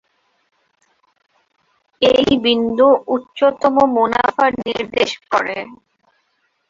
[2.01, 5.57] এই বিন্দু উচ্চতম মুনাফা নির্দেশ করে।